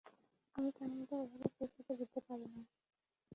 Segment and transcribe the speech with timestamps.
[0.55, 2.61] আমি কাহিনীটা এভাবে শেষ হতে দিতে পারি না।